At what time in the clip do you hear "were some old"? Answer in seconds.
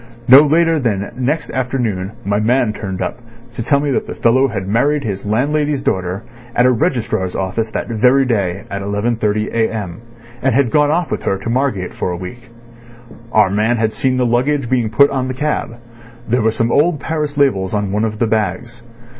16.41-16.99